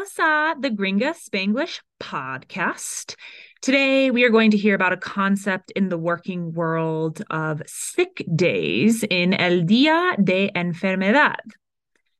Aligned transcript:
y 0.00 0.54
the 0.60 0.70
Gringa 0.70 1.14
Spanglish 1.14 1.80
podcast. 2.00 3.16
Today, 3.60 4.10
we 4.10 4.24
are 4.24 4.30
going 4.30 4.50
to 4.50 4.56
hear 4.56 4.74
about 4.74 4.94
a 4.94 4.96
concept 4.96 5.72
in 5.72 5.90
the 5.90 5.98
working 5.98 6.54
world 6.54 7.22
of 7.28 7.62
sick 7.66 8.24
days 8.34 9.04
in 9.10 9.34
El 9.34 9.64
Día 9.64 10.16
de 10.24 10.50
Enfermedad. 10.56 11.40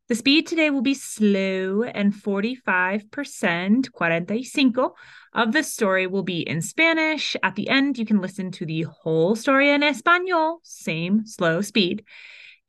The 0.08 0.14
speed 0.14 0.46
today 0.46 0.68
will 0.68 0.82
be 0.82 0.92
slow, 0.92 1.84
and 1.84 2.12
45%, 2.12 3.88
45, 3.96 4.90
of 5.32 5.52
the 5.52 5.62
story 5.62 6.06
will 6.06 6.22
be 6.22 6.40
in 6.40 6.60
Spanish. 6.60 7.34
At 7.42 7.54
the 7.54 7.70
end, 7.70 7.96
you 7.96 8.04
can 8.04 8.20
listen 8.20 8.50
to 8.52 8.66
the 8.66 8.82
whole 8.82 9.36
story 9.36 9.70
in 9.70 9.82
Espanol, 9.82 10.60
same 10.64 11.24
slow 11.24 11.62
speed. 11.62 12.04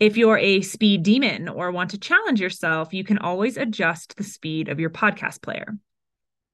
If 0.01 0.17
you're 0.17 0.39
a 0.39 0.61
speed 0.61 1.03
demon 1.03 1.47
or 1.47 1.71
want 1.71 1.91
to 1.91 1.99
challenge 1.99 2.41
yourself, 2.41 2.91
you 2.91 3.03
can 3.03 3.19
always 3.19 3.55
adjust 3.55 4.17
the 4.17 4.23
speed 4.23 4.67
of 4.67 4.79
your 4.79 4.89
podcast 4.89 5.43
player. 5.43 5.77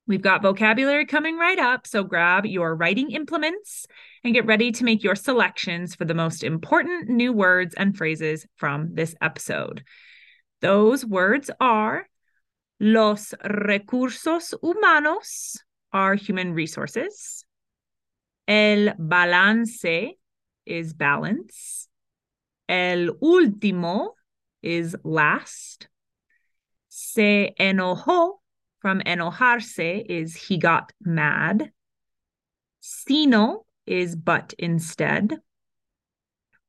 We've 0.06 0.22
got 0.22 0.42
vocabulary 0.42 1.06
coming 1.06 1.38
right 1.38 1.58
up, 1.58 1.88
so 1.88 2.04
grab 2.04 2.46
your 2.46 2.76
writing 2.76 3.12
implements 3.12 3.88
and 4.26 4.34
get 4.34 4.46
ready 4.46 4.74
to 4.74 4.84
make 4.84 5.02
your 5.02 5.16
selections 5.16 5.96
for 5.96 6.04
the 6.04 6.14
most 6.14 6.44
important 6.44 7.08
new 7.08 7.32
words 7.32 7.74
and 7.76 7.96
phrases 7.96 8.46
from 8.58 8.96
this 8.96 9.16
episode. 9.22 9.82
Those 10.60 11.06
words 11.06 11.50
are 11.62 12.06
los 12.82 13.34
recursos 13.46 14.54
humanos 14.62 15.56
are 15.94 16.16
human 16.16 16.52
resources. 16.52 17.46
El 18.46 18.94
balance 19.00 19.86
is 20.66 20.92
balance. 20.92 21.87
El 22.68 23.12
último 23.22 24.10
is 24.62 24.96
last. 25.04 25.88
Se 26.90 27.54
enojó 27.60 28.40
from 28.80 29.02
enojarse 29.02 30.06
is 30.08 30.36
he 30.36 30.58
got 30.58 30.92
mad. 31.02 31.72
Sino 32.80 33.66
is 33.86 34.16
but 34.16 34.54
instead. 34.58 35.42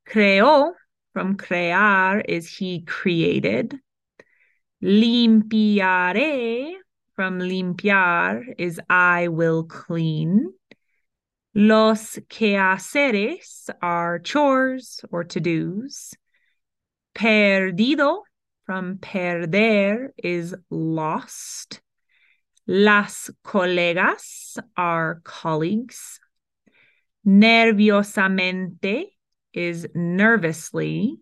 Creó 0.06 0.72
from 1.12 1.36
crear 1.36 2.20
is 2.20 2.56
he 2.56 2.82
created. 2.82 3.78
Limpiaré 4.82 6.74
from 7.14 7.40
limpiar 7.40 8.42
is 8.56 8.80
I 8.88 9.28
will 9.28 9.64
clean. 9.64 10.52
Los 11.54 12.18
quehaceres 12.28 13.70
are 13.82 14.18
chores 14.18 15.00
or 15.10 15.24
to 15.24 15.40
dos. 15.40 16.14
Perdido 17.14 18.22
from 18.64 18.98
perder 18.98 20.12
is 20.22 20.54
lost. 20.70 21.80
Las 22.66 23.30
colegas 23.42 24.58
are 24.76 25.20
colleagues. 25.24 26.20
Nerviosamente 27.26 29.06
is 29.54 29.88
nervously. 29.94 31.16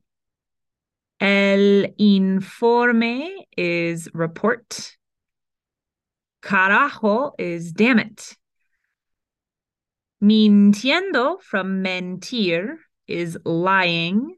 El 1.21 1.87
informe 1.99 3.47
is 3.57 4.09
report. 4.13 4.97
Carajo 6.43 7.33
is 7.39 7.73
damn 7.73 8.01
it. 8.01 8.37
Mintiendo 10.23 11.43
from 11.43 11.83
mentir 11.83 12.77
is 13.07 13.39
lying. 13.45 14.37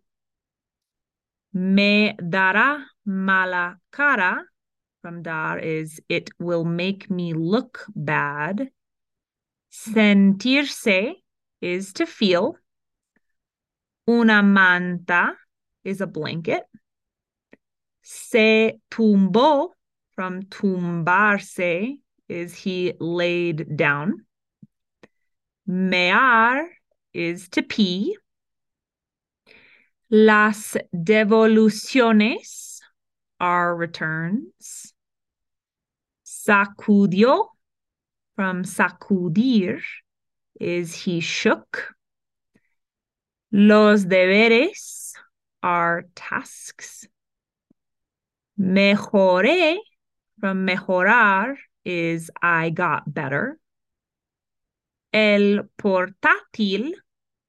Me 1.53 2.15
dará 2.21 2.85
mala 3.07 3.77
cara 3.93 4.45
from 5.01 5.23
dar 5.23 5.59
is 5.59 6.01
it 6.09 6.31
will 6.39 6.65
make 6.65 7.09
me 7.09 7.33
look 7.33 7.87
bad. 7.95 8.71
Sentirse 9.71 11.15
is 11.61 11.93
to 11.93 12.07
feel. 12.07 12.57
Una 14.09 14.43
manta 14.43 15.35
is 15.85 16.01
a 16.01 16.07
blanket. 16.07 16.65
Se 18.03 18.81
tumbó 18.91 19.69
from 20.15 20.43
tumbarse 20.43 21.99
is 22.29 22.55
he 22.55 22.95
laid 22.99 23.77
down. 23.77 24.25
Mear 25.71 26.71
is 27.13 27.51
to 27.51 27.63
pee. 27.63 28.17
Las 30.11 30.79
devoluciones 30.97 32.81
are 33.39 33.77
returns. 33.77 34.95
Sacudió 36.25 37.49
from 38.35 38.65
sacudir 38.65 39.83
is 40.59 40.95
he 40.95 41.21
shook. 41.21 41.93
Los 43.53 44.07
deberes 44.07 45.13
are 45.63 46.07
tasks. 46.15 47.07
Mejoré 48.59 49.77
from 50.41 50.67
mejorar 50.67 51.57
is 51.85 52.31
I 52.41 52.71
got 52.71 53.13
better. 53.13 53.59
El 55.13 55.71
portátil 55.79 56.93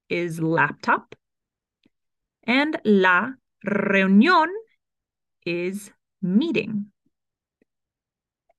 is 0.09 0.40
laptop. 0.40 1.16
And 2.44 2.80
la 2.84 3.31
reunión 3.66 4.47
is 5.46 5.92
meeting. 6.22 6.92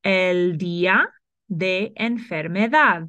El 0.04 0.58
día 0.58 1.06
de 1.48 1.92
enfermedad. 1.98 3.08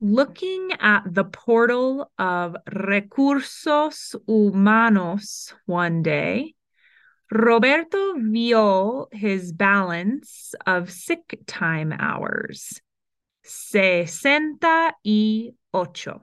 Looking 0.00 0.72
at 0.78 1.02
the 1.06 1.24
portal 1.24 2.10
of 2.18 2.56
recursos 2.70 4.14
humanos 4.26 5.54
one 5.64 6.02
day, 6.02 6.54
Roberto 7.30 8.14
vio 8.18 9.08
his 9.10 9.52
balance 9.52 10.54
of 10.66 10.90
sick 10.90 11.38
time 11.46 11.92
hours, 11.98 12.80
sesenta 13.46 14.92
y 15.04 15.52
ocho. 15.72 16.20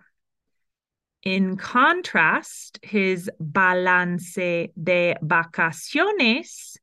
In 1.23 1.55
contrast, 1.55 2.79
his 2.83 3.29
balance 3.39 4.35
de 4.75 5.15
vacaciones 5.21 6.77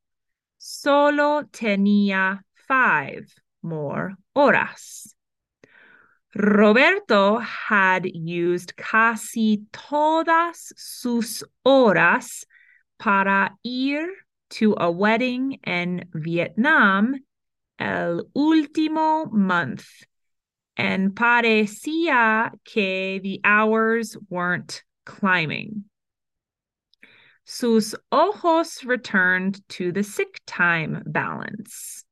solo 0.57 1.43
tenía 1.53 2.41
five 2.55 3.27
more 3.63 4.15
horas. 4.35 5.15
Roberto 6.35 7.39
had 7.39 8.07
used 8.07 8.77
casi 8.77 9.67
todas 9.73 10.73
sus 10.77 11.43
horas 11.67 12.47
para 12.99 13.51
ir 13.63 14.09
to 14.49 14.75
a 14.79 14.91
wedding 14.91 15.59
in 15.67 16.09
Vietnam 16.15 17.15
el 17.79 18.25
último 18.35 19.27
month 19.33 19.87
and 20.77 21.11
parecía 21.15 22.53
que 22.65 23.21
the 23.21 23.41
hours 23.45 24.17
weren't 24.29 24.83
climbing. 25.05 25.85
Sus 27.45 27.95
ojos 28.13 28.85
returned 28.85 29.61
to 29.71 29.93
the 29.93 30.05
sick 30.05 30.41
time 30.47 31.03
balance. 31.05 32.05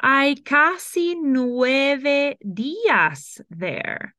Hay 0.00 0.36
casi 0.36 1.14
nueve 1.16 2.36
días 2.44 3.40
there. 3.50 4.14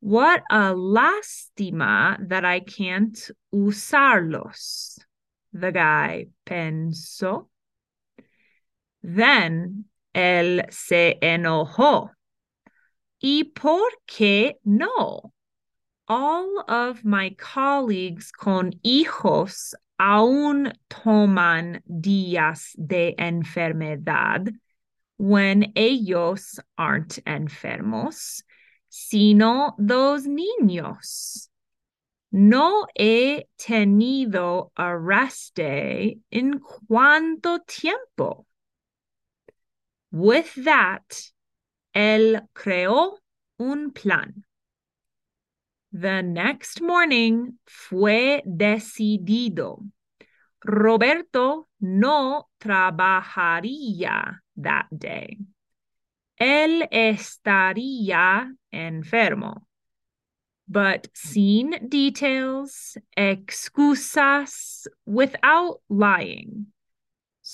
What 0.00 0.42
a 0.50 0.74
lástima 0.74 2.28
that 2.28 2.44
I 2.44 2.58
can't 2.60 3.30
usarlos, 3.54 4.98
the 5.52 5.70
guy 5.70 6.26
pensó. 6.44 7.46
Then 9.02 9.84
él 10.14 10.72
se 10.72 11.18
enojó. 11.22 12.10
¿Y 13.22 13.44
por 13.44 13.88
qué 14.06 14.58
no? 14.64 15.32
All 16.08 16.64
of 16.68 17.04
my 17.04 17.30
colleagues 17.36 18.32
con 18.32 18.72
hijos 18.82 19.74
aún 19.98 20.72
toman 20.90 21.82
días 21.86 22.74
de 22.76 23.14
enfermedad 23.16 24.52
when 25.16 25.72
ellos 25.76 26.58
aren't 26.76 27.20
enfermos 27.24 28.42
sino 28.92 29.74
dos 29.78 30.26
niños. 30.26 31.48
No 32.30 32.86
he 32.94 33.48
tenido 33.56 34.70
arreste 34.76 36.18
en 36.30 36.60
cuánto 36.86 37.60
tiempo. 37.60 38.46
With 40.10 40.64
that, 40.64 41.31
él 41.92 42.42
creó 42.52 43.18
un 43.58 43.90
plan. 43.92 44.44
The 45.92 46.22
next 46.22 46.80
morning 46.80 47.58
fue 47.66 48.42
decidido. 48.46 49.84
Roberto 50.60 51.68
no 51.80 52.48
trabajaría 52.58 54.42
that 54.56 54.86
day. 54.90 55.38
Él 56.38 56.88
estaría 56.90 58.54
enfermo. 58.70 59.66
But 60.66 61.08
sin 61.12 61.88
details, 61.88 62.96
excusas, 63.16 64.88
without 65.04 65.82
lying. 65.90 66.72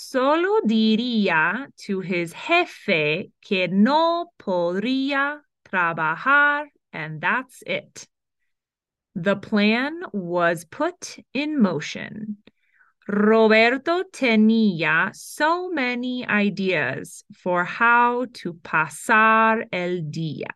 Solo 0.01 0.61
diría 0.61 1.67
to 1.87 1.99
his 1.99 2.33
jefe 2.33 3.33
que 3.43 3.67
no 3.67 4.31
podría 4.39 5.41
trabajar, 5.65 6.69
and 6.93 7.21
that's 7.21 7.65
it. 7.67 8.07
The 9.17 9.35
plan 9.35 10.05
was 10.13 10.65
put 10.65 11.19
in 11.35 11.61
motion. 11.61 12.37
Roberto 13.09 14.05
tenía 14.05 15.13
so 15.17 15.69
many 15.69 16.25
ideas 16.25 17.25
for 17.35 17.65
how 17.65 18.27
to 18.35 18.55
pasar 18.55 19.67
el 19.73 20.03
día. 20.13 20.55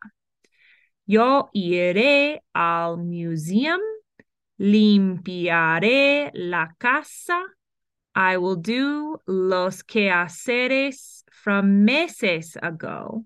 Yo 1.04 1.50
iré 1.52 2.38
al 2.54 2.96
museum, 2.98 3.80
limpiaré 4.60 6.30
la 6.32 6.68
casa, 6.78 7.42
I 8.14 8.36
will 8.36 8.56
do 8.56 9.18
los 9.26 9.82
quehaceres 9.82 11.22
from 11.30 11.84
meses 11.84 12.56
ago, 12.62 13.24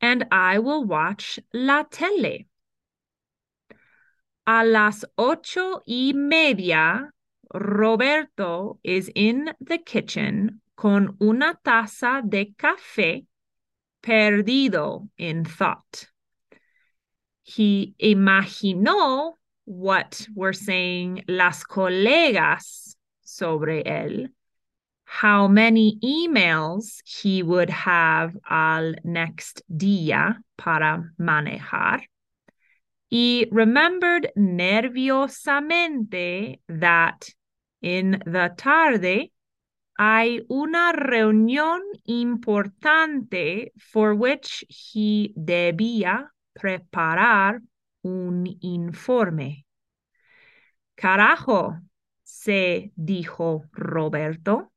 and 0.00 0.26
I 0.30 0.58
will 0.58 0.84
watch 0.84 1.38
la 1.52 1.84
tele. 1.84 2.46
A 4.46 4.64
las 4.64 5.04
ocho 5.16 5.82
y 5.86 6.12
media, 6.14 7.10
Roberto 7.54 8.78
is 8.82 9.10
in 9.14 9.52
the 9.60 9.78
kitchen 9.78 10.60
con 10.76 11.16
una 11.20 11.58
taza 11.64 12.22
de 12.26 12.54
café 12.58 13.26
perdido 14.02 15.08
in 15.18 15.44
thought. 15.44 16.08
He 17.42 17.94
imaginó 18.02 19.34
what 19.64 20.26
were 20.34 20.52
saying 20.52 21.24
las 21.28 21.64
colegas 21.64 22.96
sobre 23.36 23.82
él, 23.84 24.28
how 25.04 25.48
many 25.48 25.98
emails 26.02 27.02
he 27.04 27.42
would 27.42 27.70
have 27.70 28.36
al 28.48 28.94
next 29.04 29.62
día 29.68 30.36
para 30.56 31.12
manejar. 31.18 32.02
he 33.12 33.46
remembered 33.52 34.32
nerviosamente 34.38 36.60
that 36.66 37.28
in 37.82 38.22
the 38.24 38.50
tarde 38.56 39.30
hay 39.98 40.40
una 40.48 40.92
reunión 40.94 41.82
importante 42.08 43.70
for 43.76 44.14
which 44.14 44.64
he 44.66 45.34
debía 45.36 46.30
preparar 46.54 47.60
un 48.02 48.46
informe. 48.62 49.66
Carajo, 50.96 51.82
se 52.24 52.92
dijo 52.96 53.62
Roberto. 53.72 54.72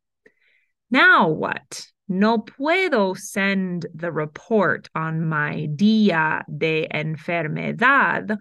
Now 0.90 1.30
what? 1.30 1.88
No 2.08 2.40
puedo 2.40 3.18
send 3.18 3.88
the 3.94 4.12
report 4.12 4.90
on 4.94 5.26
my 5.26 5.68
día 5.76 6.44
de 6.48 6.88
enfermedad, 6.94 8.38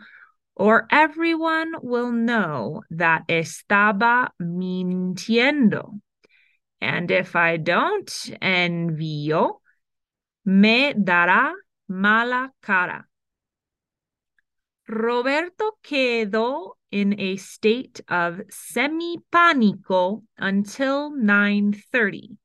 or 0.54 0.86
everyone 0.90 1.72
will 1.82 2.12
know 2.12 2.82
that 2.90 3.26
estaba 3.28 4.28
mintiendo. 4.40 5.98
And 6.80 7.10
if 7.10 7.34
I 7.34 7.56
don't 7.56 8.06
envío, 8.42 9.60
me 10.44 10.92
dará 10.92 11.52
mala 11.88 12.52
cara. 12.60 13.06
Roberto 14.86 15.78
quedó 15.82 16.76
in 16.94 17.18
a 17.18 17.34
state 17.34 18.00
of 18.08 18.40
semi-pánico 18.48 20.22
until 20.38 21.10
9.30, 21.10 22.36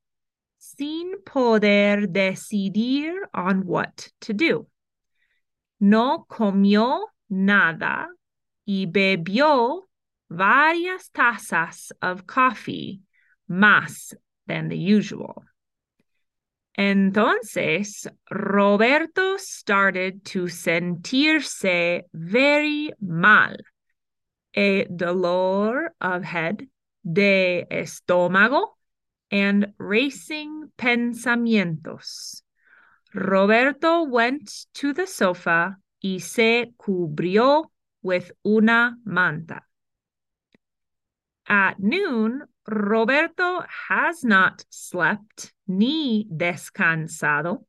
sin 0.58 1.14
poder 1.24 2.08
decidir 2.08 3.14
on 3.32 3.64
what 3.64 4.10
to 4.20 4.34
do. 4.34 4.66
No 5.80 6.26
comió 6.28 7.04
nada 7.30 8.08
y 8.68 8.88
bebió 8.88 9.82
varias 10.32 11.12
tazas 11.14 11.92
of 12.02 12.26
coffee, 12.26 13.02
más 13.48 14.16
than 14.48 14.68
the 14.68 14.78
usual. 14.78 15.44
Entonces, 16.76 18.08
Roberto 18.32 19.38
started 19.38 20.26
to 20.26 20.46
sentirse 20.46 22.02
very 22.12 22.92
mal. 23.00 23.56
A 24.56 24.86
dolor 24.86 25.94
of 26.02 26.24
head, 26.24 26.68
de 27.04 27.66
estómago, 27.70 28.76
and 29.32 29.74
racing 29.78 30.72
pensamientos. 30.78 32.42
Roberto 33.14 34.04
went 34.04 34.66
to 34.76 34.94
the 34.94 35.08
sofa 35.08 35.78
y 36.04 36.20
se 36.20 36.74
cubrió 36.78 37.72
with 38.02 38.32
una 38.46 38.98
manta. 39.06 39.62
At 41.48 41.80
noon, 41.80 42.44
Roberto 42.68 43.64
has 43.88 44.24
not 44.24 44.64
slept 44.70 45.54
ni 45.68 46.28
descansado. 46.32 47.66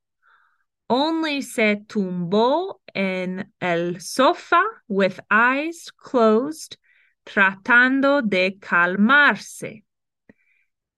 Only 0.90 1.40
se 1.40 1.84
tumbó 1.86 2.80
en 2.92 3.52
el 3.60 4.00
sofá 4.00 4.64
with 4.88 5.20
eyes 5.30 5.88
closed, 5.96 6.76
tratando 7.24 8.28
de 8.28 8.58
calmarse. 8.58 9.84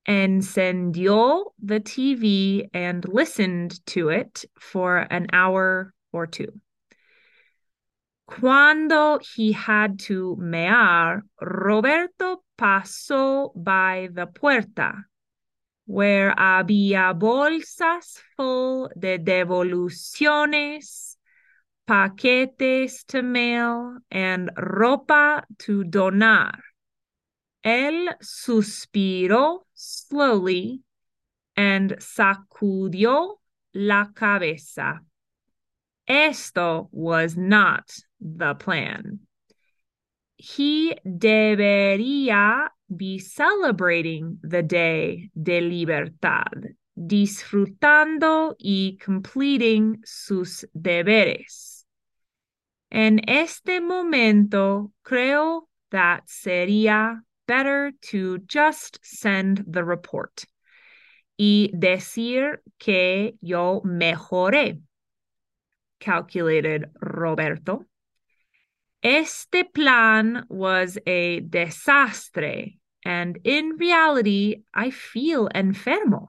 Encendió 0.09 1.53
the 1.63 1.81
TV 1.81 2.71
and 2.73 3.07
listened 3.07 3.85
to 3.89 4.09
it 4.09 4.47
for 4.59 4.97
an 4.97 5.27
hour 5.31 5.93
or 6.11 6.27
two. 6.27 6.59
Cuando 8.27 9.19
he 9.19 9.53
had 9.53 9.99
to 10.07 10.37
mear, 10.37 11.23
Roberto 11.39 12.43
pasó 12.59 13.53
by 13.55 14.09
the 14.11 14.27
puerta, 14.27 15.05
where 15.87 16.35
había 16.37 17.12
bolsas 17.12 18.23
full 18.37 18.89
de 18.95 19.19
devoluciones, 19.19 21.17
paquetes 21.87 23.05
to 23.05 23.23
mail, 23.23 23.99
and 24.11 24.51
ropa 24.57 25.45
to 25.59 25.85
donar. 25.85 26.61
Él 27.65 28.09
suspiró 28.21 29.67
slowly 29.75 30.83
and 31.57 31.97
sacudió 31.99 33.41
la 33.73 34.12
cabeza. 34.15 35.01
Esto 36.07 36.89
was 36.91 37.37
not 37.37 37.85
the 38.21 38.55
plan. 38.55 39.21
He 40.37 40.97
debería 41.05 42.69
be 42.97 43.19
celebrating 43.19 44.39
the 44.43 44.63
day 44.63 45.31
de 45.35 45.61
libertad, 45.61 46.53
disfrutando 46.97 48.55
y 48.59 48.99
completing 49.03 50.01
sus 50.05 50.65
deberes. 50.75 51.85
En 52.91 53.21
este 53.27 53.81
momento, 53.81 54.93
creo 55.03 55.69
that 55.91 56.29
sería 56.29 57.23
better 57.47 57.93
to 58.03 58.39
just 58.47 58.99
send 59.03 59.65
the 59.67 59.85
report 59.85 60.45
y 61.39 61.71
decir 61.73 62.63
que 62.79 63.35
yo 63.41 63.81
mejoré, 63.85 64.81
calculated 65.99 66.91
Roberto. 67.01 67.87
Este 69.03 69.65
plan 69.65 70.45
was 70.49 70.99
a 71.07 71.41
desastre, 71.41 72.79
and 73.05 73.39
in 73.45 73.77
reality, 73.77 74.63
I 74.75 74.91
feel 74.91 75.49
enfermo. 75.55 76.29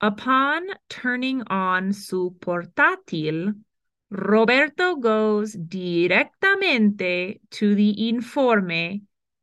Upon 0.00 0.66
turning 0.88 1.42
on 1.48 1.92
su 1.92 2.36
portátil, 2.38 3.54
Roberto 4.10 4.96
goes 4.96 5.54
directamente 5.54 7.40
to 7.50 7.74
the 7.74 8.08
informe 8.08 9.02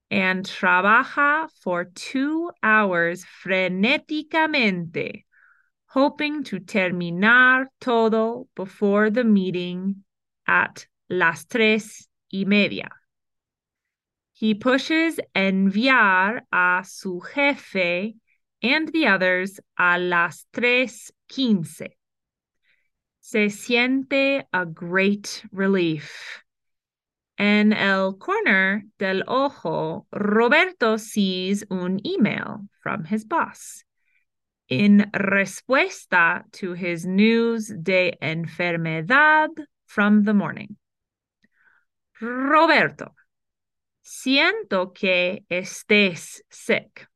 and 0.10 0.46
trabaja 0.46 1.50
for 1.62 1.86
two 1.86 2.52
hours 2.62 3.26
frenéticamente, 3.44 5.24
hoping 5.88 6.44
to 6.44 6.60
terminar 6.60 7.68
todo 7.82 8.48
before 8.56 9.10
the 9.10 9.24
meeting 9.24 10.04
at 10.48 10.86
las 11.10 11.46
tres 11.46 12.08
y 12.32 12.46
media. 12.46 12.90
He 14.34 14.56
pushes 14.56 15.20
enviar 15.36 16.42
a 16.52 16.84
su 16.84 17.22
jefe 17.22 18.16
and 18.64 18.88
the 18.92 19.08
others 19.08 19.60
a 19.78 20.00
las 20.00 20.46
tres 20.52 21.12
quince. 21.30 21.96
Se 23.20 23.50
siente 23.50 24.44
a 24.52 24.66
great 24.66 25.44
relief. 25.52 26.44
En 27.38 27.74
el 27.74 28.14
corner 28.14 28.84
del 29.00 29.24
ojo, 29.28 30.08
Roberto 30.12 30.98
sees 30.98 31.64
un 31.70 32.00
email 32.06 32.68
from 32.82 33.06
his 33.06 33.26
boss. 33.26 33.84
In 34.68 35.12
respuesta 35.14 36.44
to 36.54 36.74
his 36.74 37.06
news 37.06 37.68
de 37.68 38.14
enfermedad 38.22 39.50
from 39.86 40.24
the 40.24 40.34
morning. 40.34 40.78
Roberto, 42.22 43.14
siento 44.04 44.94
que 44.94 45.44
estés 45.50 46.44
sick. 46.50 47.08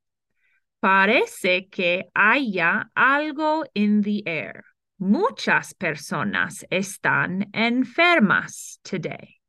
Parece 0.80 1.70
que 1.70 2.06
haya 2.16 2.90
algo 2.96 3.66
in 3.74 4.02
the 4.02 4.24
air. 4.26 4.64
Muchas 5.00 5.74
personas 5.74 6.66
están 6.72 7.50
enfermas 7.54 8.80
today. 8.84 9.40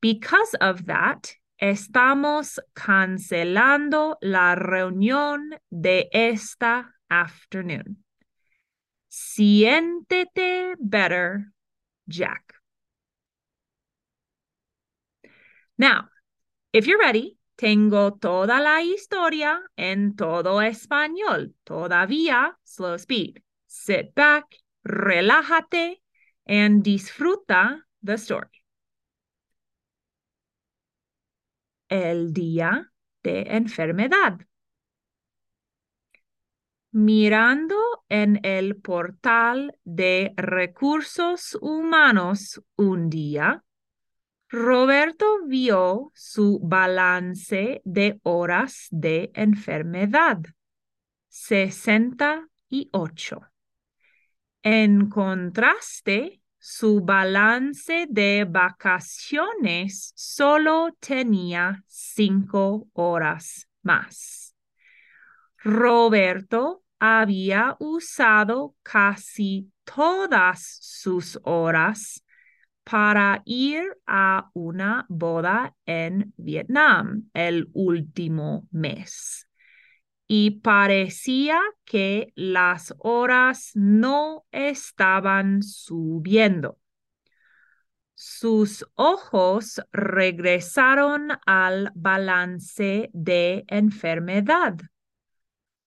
Because 0.00 0.54
of 0.60 0.86
that, 0.86 1.28
estamos 1.60 2.58
cancelando 2.74 4.16
la 4.20 4.54
reunión 4.54 5.50
de 5.70 6.08
esta 6.12 6.92
afternoon. 7.08 8.04
Siéntete 9.08 10.74
better, 10.80 11.52
Jack. 12.08 12.54
Now, 15.78 16.08
if 16.74 16.88
you're 16.88 16.98
ready, 16.98 17.38
tengo 17.54 18.14
toda 18.14 18.60
la 18.60 18.82
historia 18.82 19.62
en 19.76 20.16
todo 20.16 20.60
español. 20.60 21.54
Todavía, 21.62 22.58
slow 22.64 22.94
speed. 22.98 23.38
Sit 23.66 24.12
back, 24.16 24.44
relájate, 24.82 26.02
and 26.46 26.82
disfruta 26.82 27.86
the 28.02 28.14
story. 28.14 28.48
El 31.88 32.32
día 32.32 32.90
de 33.22 33.42
enfermedad. 33.50 34.40
Mirando 36.90 37.76
en 38.08 38.40
el 38.42 38.74
portal 38.80 39.78
de 39.84 40.34
recursos 40.36 41.56
humanos 41.60 42.60
un 42.76 43.10
día, 43.10 43.64
Roberto 44.54 45.42
vio 45.48 46.12
su 46.14 46.60
balance 46.62 47.82
de 47.84 48.20
horas 48.22 48.86
de 48.92 49.32
enfermedad. 49.34 50.38
68. 51.28 53.40
En 54.62 55.10
contraste, 55.10 56.40
su 56.56 57.00
balance 57.00 58.06
de 58.08 58.46
vacaciones 58.48 60.12
solo 60.14 60.96
tenía 61.00 61.82
cinco 61.88 62.86
horas 62.92 63.66
más. 63.82 64.54
Roberto 65.64 66.84
había 67.00 67.74
usado 67.80 68.76
casi 68.84 69.72
todas 69.82 70.78
sus 70.80 71.40
horas 71.42 72.23
para 72.84 73.42
ir 73.46 73.96
a 74.06 74.50
una 74.52 75.06
boda 75.08 75.74
en 75.86 76.34
Vietnam 76.36 77.30
el 77.32 77.70
último 77.72 78.68
mes. 78.70 79.48
Y 80.26 80.60
parecía 80.60 81.60
que 81.84 82.32
las 82.34 82.94
horas 82.98 83.72
no 83.74 84.46
estaban 84.52 85.62
subiendo. 85.62 86.78
Sus 88.14 88.86
ojos 88.94 89.82
regresaron 89.92 91.28
al 91.46 91.90
balance 91.94 93.10
de 93.12 93.64
enfermedad. 93.66 94.76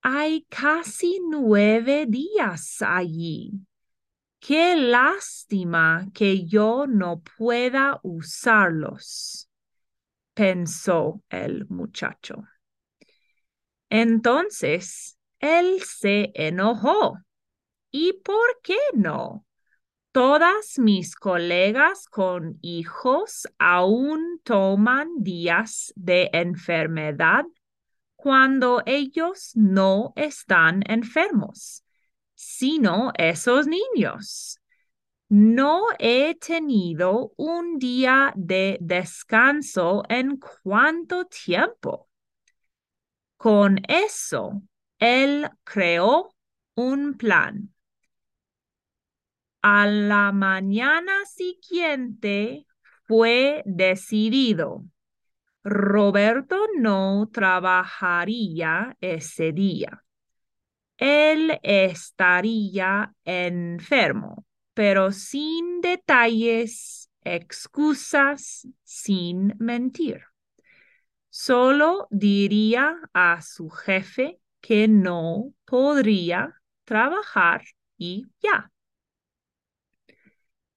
Hay 0.02 0.46
casi 0.50 1.20
nueve 1.30 2.06
días 2.08 2.82
allí. 2.82 3.67
Qué 4.40 4.76
lástima 4.76 6.08
que 6.14 6.46
yo 6.46 6.86
no 6.88 7.22
pueda 7.38 8.00
usarlos, 8.04 9.50
pensó 10.34 11.22
el 11.30 11.68
muchacho. 11.70 12.44
Entonces 13.90 15.18
él 15.40 15.82
se 15.84 16.32
enojó. 16.36 17.18
¿Y 17.90 18.14
por 18.24 18.60
qué 18.62 18.78
no? 18.94 19.46
Todas 20.12 20.78
mis 20.78 21.16
colegas 21.16 22.06
con 22.08 22.60
hijos 22.62 23.48
aún 23.58 24.40
toman 24.44 25.10
días 25.18 25.94
de 25.96 26.30
enfermedad 26.34 27.46
cuando 28.16 28.84
ellos 28.86 29.52
no 29.56 30.14
están 30.16 30.84
enfermos 30.88 31.84
sino 32.38 33.12
esos 33.18 33.66
niños. 33.66 34.60
No 35.28 35.88
he 35.98 36.36
tenido 36.36 37.34
un 37.36 37.80
día 37.80 38.32
de 38.36 38.78
descanso 38.80 40.04
en 40.08 40.38
cuánto 40.38 41.26
tiempo. 41.26 42.08
Con 43.38 43.80
eso, 43.88 44.62
él 45.00 45.50
creó 45.64 46.36
un 46.76 47.16
plan. 47.16 47.74
A 49.64 49.88
la 49.88 50.32
mañana 50.32 51.26
siguiente 51.26 52.68
fue 53.08 53.64
decidido. 53.66 54.86
Roberto 55.64 56.68
no 56.78 57.30
trabajaría 57.34 58.96
ese 59.02 59.52
día 59.52 60.04
él 60.98 61.60
estaría 61.64 63.14
enfermo, 63.24 64.46
pero 64.74 65.12
sin 65.12 65.82
detalles, 65.82 67.10
excusas, 67.24 68.68
sin 68.84 69.56
mentir. 69.60 70.24
Solo 71.30 72.08
diría 72.10 72.98
a 73.14 73.42
su 73.42 73.70
jefe 73.70 74.40
que 74.60 74.88
no 74.88 75.54
podría 75.66 76.62
trabajar 76.84 77.64
y 77.98 78.26
ya. 78.42 78.72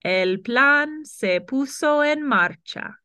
El 0.01 0.41
plan 0.41 1.05
se 1.05 1.41
puso 1.41 2.03
en 2.03 2.21
marcha 2.21 3.00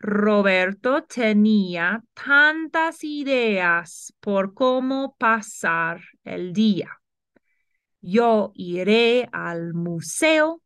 Roberto 0.00 1.02
tenía 1.04 2.04
tantas 2.14 3.02
ideas 3.02 4.14
por 4.20 4.54
cómo 4.54 5.16
pasar 5.18 6.00
el 6.22 6.52
día. 6.52 7.00
Yo 8.00 8.52
iré 8.54 9.28
al 9.32 9.74
museo, 9.74 10.62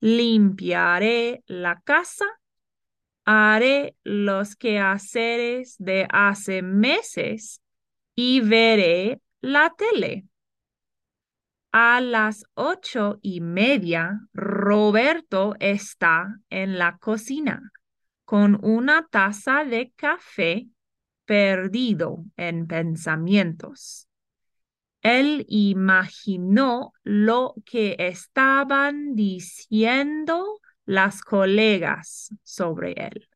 limpiaré 0.00 1.42
la 1.46 1.82
casa, 1.84 2.24
haré 3.26 3.94
los 4.04 4.56
quehaceres 4.56 5.76
de 5.78 6.06
hace 6.10 6.62
meses 6.62 7.60
y 8.14 8.40
veré 8.40 9.20
la 9.42 9.74
tele. 9.76 10.24
A 11.72 12.00
las 12.00 12.44
ocho 12.54 13.18
y 13.20 13.42
media, 13.42 14.20
Roberto 14.32 15.56
está 15.58 16.38
en 16.48 16.78
la 16.78 16.96
cocina 16.96 17.70
con 18.32 18.58
una 18.64 19.06
taza 19.10 19.62
de 19.62 19.92
café 19.94 20.66
perdido 21.26 22.24
en 22.38 22.66
pensamientos. 22.66 24.08
Él 25.02 25.44
imaginó 25.48 26.94
lo 27.02 27.54
que 27.66 27.94
estaban 27.98 29.14
diciendo 29.14 30.60
las 30.86 31.20
colegas 31.20 32.34
sobre 32.42 32.92
él. 32.92 33.28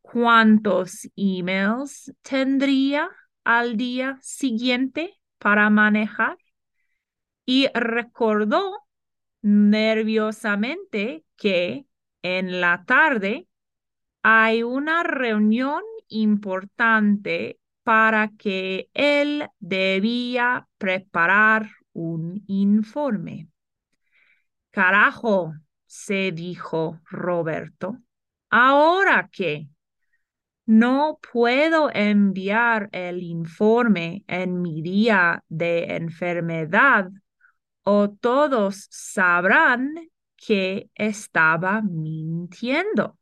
¿Cuántos 0.00 1.08
emails 1.16 2.14
tendría 2.22 3.10
al 3.42 3.76
día 3.76 4.20
siguiente 4.22 5.20
para 5.38 5.70
manejar? 5.70 6.38
Y 7.44 7.66
recordó 7.74 8.78
nerviosamente 9.42 11.24
que 11.34 11.86
en 12.22 12.60
la 12.60 12.84
tarde 12.86 13.48
hay 14.26 14.62
una 14.62 15.02
reunión 15.02 15.82
importante 16.08 17.60
para 17.82 18.28
que 18.38 18.88
él 18.94 19.50
debía 19.58 20.66
preparar 20.78 21.68
un 21.92 22.42
informe. 22.46 23.48
Carajo, 24.70 25.52
se 25.84 26.32
dijo 26.32 27.00
Roberto. 27.10 27.98
¿Ahora 28.48 29.28
qué? 29.30 29.68
No 30.64 31.20
puedo 31.30 31.90
enviar 31.92 32.88
el 32.92 33.22
informe 33.22 34.24
en 34.26 34.62
mi 34.62 34.80
día 34.80 35.44
de 35.50 35.96
enfermedad 35.96 37.10
o 37.82 38.08
todos 38.08 38.86
sabrán 38.88 39.94
que 40.34 40.88
estaba 40.94 41.82
mintiendo. 41.82 43.18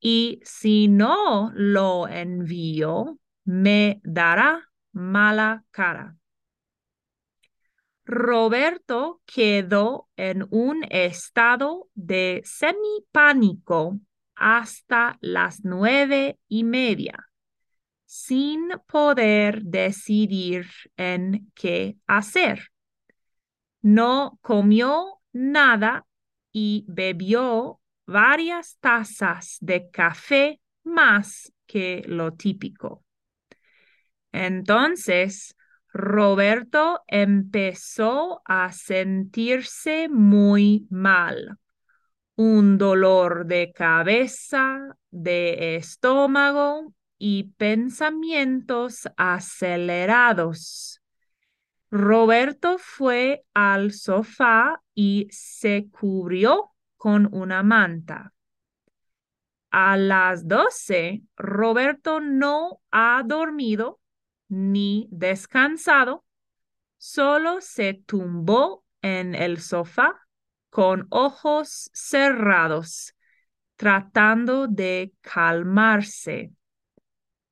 Y 0.00 0.40
si 0.44 0.88
no 0.88 1.52
lo 1.54 2.08
envío, 2.08 3.18
me 3.44 4.00
dará 4.02 4.66
mala 4.92 5.64
cara. 5.70 6.16
Roberto 8.04 9.20
quedó 9.24 10.08
en 10.16 10.46
un 10.50 10.84
estado 10.90 11.88
de 11.94 12.42
semipánico 12.44 14.00
hasta 14.34 15.16
las 15.20 15.64
nueve 15.64 16.38
y 16.48 16.64
media, 16.64 17.28
sin 18.06 18.70
poder 18.86 19.62
decidir 19.62 20.66
en 20.96 21.52
qué 21.54 21.98
hacer. 22.06 22.70
No 23.82 24.38
comió 24.42 25.20
nada 25.32 26.06
y 26.52 26.84
bebió 26.88 27.79
varias 28.10 28.76
tazas 28.80 29.56
de 29.60 29.88
café 29.90 30.60
más 30.82 31.52
que 31.66 32.02
lo 32.06 32.32
típico. 32.32 33.04
Entonces, 34.32 35.56
Roberto 35.92 37.02
empezó 37.06 38.42
a 38.44 38.72
sentirse 38.72 40.08
muy 40.08 40.86
mal. 40.90 41.58
Un 42.36 42.78
dolor 42.78 43.46
de 43.46 43.72
cabeza, 43.72 44.96
de 45.10 45.76
estómago 45.76 46.94
y 47.18 47.52
pensamientos 47.56 49.08
acelerados. 49.16 51.00
Roberto 51.90 52.78
fue 52.78 53.44
al 53.52 53.92
sofá 53.92 54.80
y 54.94 55.26
se 55.30 55.88
cubrió 55.90 56.70
con 57.00 57.30
una 57.32 57.62
manta. 57.62 58.34
A 59.70 59.96
las 59.96 60.46
doce, 60.46 61.22
Roberto 61.34 62.20
no 62.20 62.82
ha 62.90 63.22
dormido 63.24 64.00
ni 64.48 65.08
descansado, 65.10 66.26
solo 66.98 67.62
se 67.62 67.94
tumbó 67.94 68.84
en 69.00 69.34
el 69.34 69.62
sofá 69.62 70.26
con 70.68 71.06
ojos 71.08 71.88
cerrados, 71.94 73.14
tratando 73.76 74.66
de 74.66 75.14
calmarse. 75.22 76.52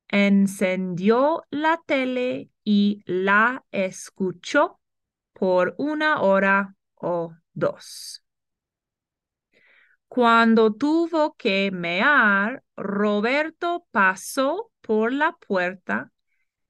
Encendió 0.09 1.45
la 1.49 1.81
tele 1.87 2.50
y 2.64 3.02
la 3.07 3.64
escuchó 3.71 4.78
por 5.33 5.75
una 5.78 6.21
hora 6.21 6.76
o 6.97 7.33
dos. 7.55 8.23
Cuando 10.09 10.75
tuvo 10.75 11.35
que 11.35 11.71
mear, 11.71 12.65
Roberto 12.77 13.87
pasó 13.91 14.73
por 14.81 15.12
la 15.12 15.37
puerta 15.37 16.11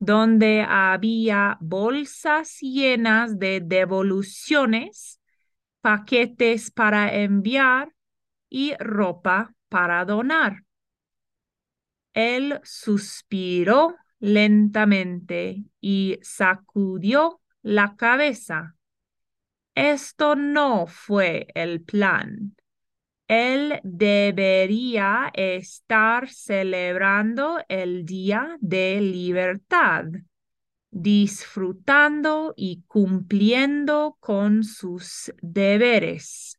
donde 0.00 0.62
había 0.62 1.56
bolsas 1.60 2.58
llenas 2.60 3.38
de 3.38 3.60
devoluciones, 3.60 5.20
paquetes 5.80 6.70
para 6.70 7.14
enviar 7.14 7.94
y 8.48 8.74
ropa 8.78 9.54
para 9.68 10.04
donar. 10.04 10.64
Él 12.12 12.60
suspiró 12.64 13.96
lentamente 14.18 15.64
y 15.80 16.18
sacudió 16.22 17.40
la 17.62 17.96
cabeza. 17.96 18.76
Esto 19.74 20.34
no 20.34 20.86
fue 20.86 21.46
el 21.54 21.82
plan. 21.82 22.56
Él 23.28 23.80
debería 23.84 25.30
estar 25.34 26.30
celebrando 26.30 27.58
el 27.68 28.06
Día 28.06 28.56
de 28.60 29.02
Libertad, 29.02 30.06
disfrutando 30.90 32.54
y 32.56 32.84
cumpliendo 32.86 34.16
con 34.18 34.64
sus 34.64 35.30
deberes. 35.42 36.58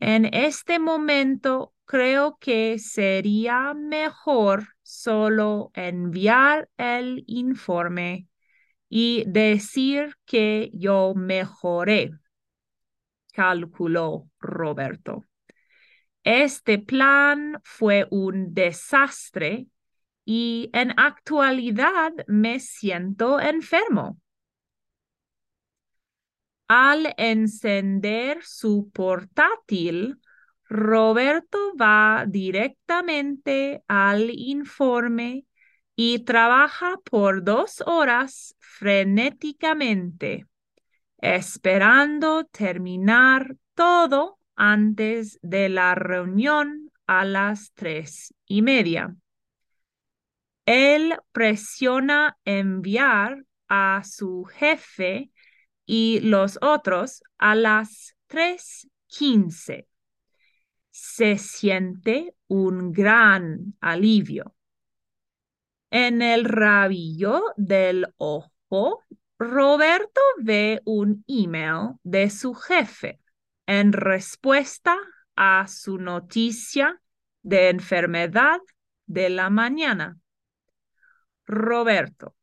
En 0.00 0.24
este 0.34 0.80
momento 0.80 1.74
creo 1.84 2.38
que 2.40 2.80
sería 2.80 3.72
mejor 3.72 4.66
solo 4.82 5.70
enviar 5.74 6.68
el 6.76 7.22
informe 7.28 8.26
y 8.88 9.22
decir 9.28 10.16
que 10.24 10.72
yo 10.74 11.14
mejoré, 11.14 12.10
calculó 13.32 14.28
Roberto. 14.40 15.24
Este 16.24 16.78
plan 16.78 17.60
fue 17.64 18.06
un 18.10 18.54
desastre 18.54 19.66
y 20.24 20.70
en 20.72 20.98
actualidad 20.98 22.12
me 22.28 22.60
siento 22.60 23.40
enfermo. 23.40 24.18
Al 26.68 27.12
encender 27.16 28.42
su 28.42 28.90
portátil, 28.92 30.18
Roberto 30.68 31.74
va 31.76 32.24
directamente 32.26 33.82
al 33.88 34.30
informe 34.30 35.44
y 35.96 36.20
trabaja 36.20 36.98
por 37.04 37.44
dos 37.44 37.82
horas 37.84 38.56
frenéticamente, 38.58 40.46
esperando 41.18 42.44
terminar 42.46 43.56
todo 43.74 44.38
antes 44.56 45.38
de 45.42 45.68
la 45.68 45.94
reunión 45.94 46.90
a 47.06 47.24
las 47.24 47.72
tres 47.74 48.34
y 48.46 48.62
media. 48.62 49.16
Él 50.66 51.16
presiona 51.32 52.38
enviar 52.44 53.44
a 53.68 54.02
su 54.04 54.44
jefe 54.44 55.30
y 55.84 56.20
los 56.20 56.58
otros 56.62 57.22
a 57.38 57.54
las 57.54 58.16
tres 58.26 58.88
quince. 59.06 59.88
Se 60.90 61.38
siente 61.38 62.34
un 62.46 62.92
gran 62.92 63.74
alivio. 63.80 64.54
En 65.90 66.22
el 66.22 66.44
rabillo 66.44 67.42
del 67.56 68.14
ojo, 68.16 69.02
Roberto 69.38 70.20
ve 70.38 70.80
un 70.84 71.24
email 71.26 71.96
de 72.02 72.30
su 72.30 72.54
jefe 72.54 73.21
en 73.66 73.92
respuesta 73.92 74.96
a 75.36 75.66
su 75.68 75.98
noticia 75.98 77.00
de 77.42 77.68
enfermedad 77.68 78.60
de 79.06 79.30
la 79.30 79.50
mañana. 79.50 80.18
Roberto, 81.46 82.34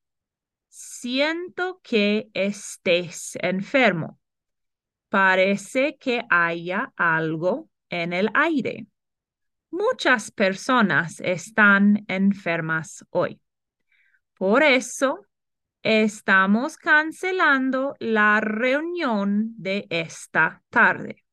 siento 0.68 1.80
que 1.84 2.30
estés 2.34 3.38
enfermo. 3.42 4.20
Parece 5.10 5.98
que 5.98 6.24
haya 6.30 6.94
algo 6.96 7.70
en 7.90 8.14
el 8.14 8.30
aire. 8.34 8.86
Muchas 9.72 10.32
personas 10.32 11.20
están 11.22 12.06
enfermas 12.08 13.06
hoy. 13.10 13.40
Por 14.36 14.64
eso 14.64 15.26
Estamos 15.84 16.78
cancelando 16.78 17.96
la 18.00 18.42
reunión 18.42 19.54
de 19.58 19.88
esta 19.89 20.62
tarde. 20.70 21.24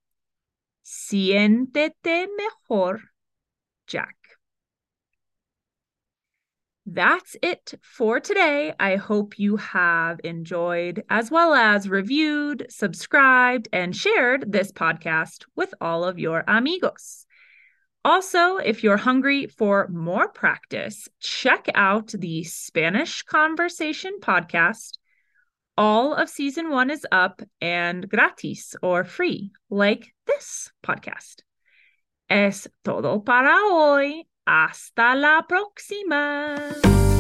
Siéntete 0.82 2.28
mejor, 2.36 3.00
Jack. 3.88 4.16
That's 6.88 7.36
it 7.42 7.74
for 7.82 8.20
today. 8.20 8.72
I 8.78 8.94
hope 8.94 9.40
you 9.40 9.56
have 9.56 10.20
enjoyed, 10.22 11.02
as 11.10 11.32
well 11.32 11.52
as 11.52 11.88
reviewed, 11.88 12.66
subscribed, 12.68 13.68
and 13.72 13.96
shared 13.96 14.52
this 14.52 14.70
podcast 14.70 15.46
with 15.56 15.74
all 15.80 16.04
of 16.04 16.20
your 16.20 16.44
amigos. 16.46 17.25
Also, 18.06 18.58
if 18.58 18.84
you're 18.84 18.96
hungry 18.96 19.48
for 19.48 19.88
more 19.88 20.28
practice, 20.28 21.08
check 21.18 21.66
out 21.74 22.06
the 22.06 22.44
Spanish 22.44 23.24
Conversation 23.24 24.18
podcast. 24.22 24.92
All 25.76 26.14
of 26.14 26.28
season 26.28 26.70
one 26.70 26.88
is 26.88 27.04
up 27.10 27.42
and 27.60 28.08
gratis 28.08 28.76
or 28.80 29.02
free, 29.02 29.50
like 29.70 30.14
this 30.24 30.70
podcast. 30.84 31.42
Es 32.30 32.68
todo 32.84 33.18
para 33.18 33.56
hoy. 33.72 34.22
Hasta 34.46 35.16
la 35.16 35.42
próxima. 35.42 37.15